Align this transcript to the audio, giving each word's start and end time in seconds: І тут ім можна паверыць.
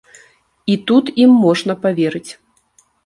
І 0.75 0.77
тут 0.91 1.11
ім 1.25 1.35
можна 1.45 1.77
паверыць. 1.85 2.31